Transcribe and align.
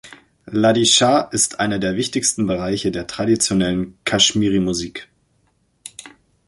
Ladishah 0.47 1.29
ist 1.31 1.59
einer 1.59 1.77
der 1.77 1.95
wichtigsten 1.95 2.47
Bereiche 2.47 2.89
der 2.89 3.05
traditionellen 3.05 3.99
Kashmiri-Musik. 4.03 5.07